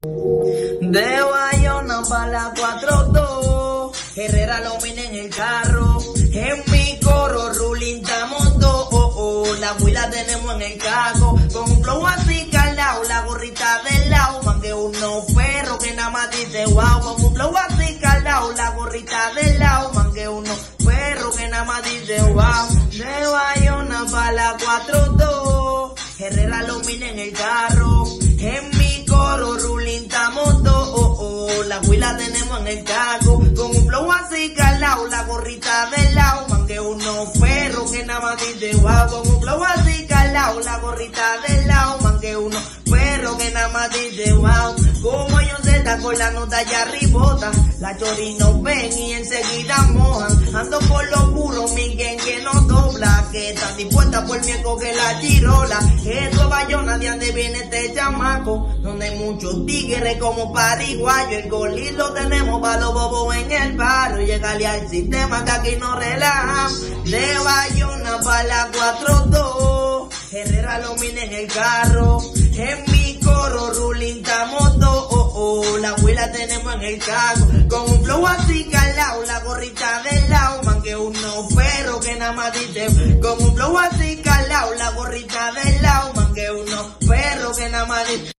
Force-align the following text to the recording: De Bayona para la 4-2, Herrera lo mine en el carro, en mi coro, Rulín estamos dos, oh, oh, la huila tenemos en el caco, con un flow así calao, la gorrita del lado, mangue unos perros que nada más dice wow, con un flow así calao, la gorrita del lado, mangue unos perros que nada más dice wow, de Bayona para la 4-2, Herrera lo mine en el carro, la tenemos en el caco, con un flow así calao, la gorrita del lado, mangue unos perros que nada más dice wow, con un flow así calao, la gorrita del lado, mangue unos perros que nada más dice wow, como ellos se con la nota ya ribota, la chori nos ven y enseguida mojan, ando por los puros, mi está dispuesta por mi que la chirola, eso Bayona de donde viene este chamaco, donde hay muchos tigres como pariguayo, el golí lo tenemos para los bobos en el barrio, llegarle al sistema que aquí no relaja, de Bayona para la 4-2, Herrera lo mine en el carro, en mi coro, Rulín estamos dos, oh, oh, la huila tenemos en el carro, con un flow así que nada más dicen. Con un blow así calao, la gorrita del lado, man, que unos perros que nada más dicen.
De 0.00 1.22
Bayona 1.28 2.02
para 2.08 2.26
la 2.28 2.54
4-2, 2.54 3.92
Herrera 4.14 4.60
lo 4.60 4.78
mine 4.80 5.06
en 5.06 5.14
el 5.24 5.34
carro, 5.34 5.98
en 6.14 6.62
mi 6.70 7.00
coro, 7.00 7.52
Rulín 7.54 7.98
estamos 8.04 8.60
dos, 8.60 8.88
oh, 8.92 9.12
oh, 9.16 9.54
la 9.54 9.72
huila 9.80 10.08
tenemos 10.08 10.54
en 10.54 10.62
el 10.62 10.78
caco, 10.78 11.36
con 11.52 11.68
un 11.68 11.82
flow 11.82 12.06
así 12.06 12.48
calao, 12.48 13.02
la 13.08 13.22
gorrita 13.22 13.82
del 13.90 14.10
lado, 14.10 14.42
mangue 14.44 14.72
unos 14.72 15.24
perros 15.32 15.78
que 15.82 15.94
nada 15.96 16.10
más 16.10 16.30
dice 16.30 16.64
wow, 16.66 17.00
con 17.00 17.24
un 17.24 17.34
flow 17.34 17.56
así 17.56 17.98
calao, 17.98 18.52
la 18.52 18.70
gorrita 18.70 19.34
del 19.34 19.58
lado, 19.58 19.92
mangue 19.94 20.28
unos 20.28 20.58
perros 20.86 21.36
que 21.36 21.48
nada 21.48 21.64
más 21.64 21.82
dice 21.82 22.22
wow, 22.22 22.68
de 22.92 23.26
Bayona 23.26 24.06
para 24.12 24.30
la 24.32 24.56
4-2, 24.58 25.94
Herrera 26.20 26.62
lo 26.62 26.78
mine 26.84 27.10
en 27.10 27.18
el 27.18 27.32
carro, 27.32 27.87
la 31.86 32.16
tenemos 32.16 32.60
en 32.60 32.66
el 32.66 32.84
caco, 32.84 33.42
con 33.56 33.76
un 33.76 33.86
flow 33.86 34.12
así 34.12 34.52
calao, 34.54 35.06
la 35.06 35.22
gorrita 35.24 35.90
del 35.90 36.14
lado, 36.14 36.46
mangue 36.48 36.80
unos 36.80 37.28
perros 37.38 37.90
que 37.92 38.04
nada 38.04 38.20
más 38.20 38.36
dice 38.40 38.76
wow, 38.76 39.10
con 39.10 39.34
un 39.34 39.40
flow 39.40 39.64
así 39.64 40.06
calao, 40.06 40.60
la 40.60 40.78
gorrita 40.78 41.40
del 41.46 41.66
lado, 41.66 41.98
mangue 42.00 42.36
unos 42.36 42.62
perros 42.84 43.36
que 43.36 43.50
nada 43.52 43.68
más 43.68 43.90
dice 43.92 44.32
wow, 44.32 44.74
como 45.02 45.40
ellos 45.40 45.58
se 45.62 45.78
con 46.02 46.18
la 46.18 46.30
nota 46.32 46.62
ya 46.62 46.84
ribota, 46.86 47.50
la 47.80 47.96
chori 47.96 48.34
nos 48.34 48.62
ven 48.62 48.92
y 48.98 49.12
enseguida 49.12 49.82
mojan, 49.94 50.56
ando 50.56 50.78
por 50.80 51.08
los 51.10 51.30
puros, 51.30 51.72
mi 51.72 51.96
está 53.00 53.72
dispuesta 53.76 54.24
por 54.24 54.40
mi 54.40 54.52
que 54.52 54.92
la 54.94 55.20
chirola, 55.20 55.78
eso 56.04 56.48
Bayona 56.48 56.98
de 56.98 57.08
donde 57.08 57.30
viene 57.32 57.58
este 57.58 57.94
chamaco, 57.94 58.68
donde 58.80 59.06
hay 59.06 59.18
muchos 59.18 59.64
tigres 59.66 60.16
como 60.18 60.52
pariguayo, 60.52 61.38
el 61.38 61.48
golí 61.48 61.90
lo 61.92 62.12
tenemos 62.12 62.60
para 62.60 62.80
los 62.80 62.94
bobos 62.94 63.36
en 63.36 63.52
el 63.52 63.76
barrio, 63.76 64.26
llegarle 64.26 64.66
al 64.66 64.88
sistema 64.88 65.44
que 65.44 65.50
aquí 65.50 65.76
no 65.76 65.94
relaja, 65.94 66.68
de 67.04 67.38
Bayona 67.44 68.20
para 68.24 68.44
la 68.44 68.72
4-2, 68.72 70.08
Herrera 70.32 70.78
lo 70.80 70.94
mine 70.96 71.24
en 71.24 71.32
el 71.32 71.46
carro, 71.46 72.18
en 72.34 72.92
mi 72.92 73.20
coro, 73.20 73.72
Rulín 73.74 74.18
estamos 74.18 74.78
dos, 74.78 75.06
oh, 75.10 75.32
oh, 75.34 75.78
la 75.78 75.94
huila 75.94 76.32
tenemos 76.32 76.74
en 76.74 76.82
el 76.82 76.98
carro, 76.98 77.46
con 77.68 77.90
un 77.90 78.04
flow 78.04 78.26
así 78.26 78.57
que 82.08 82.16
nada 82.18 82.32
más 82.32 82.52
dicen. 82.52 83.20
Con 83.20 83.42
un 83.42 83.54
blow 83.54 83.78
así 83.78 84.16
calao, 84.22 84.74
la 84.74 84.90
gorrita 84.90 85.52
del 85.52 85.82
lado, 85.82 86.14
man, 86.14 86.34
que 86.34 86.50
unos 86.50 86.86
perros 87.06 87.58
que 87.58 87.68
nada 87.68 87.86
más 87.86 88.08
dicen. 88.08 88.32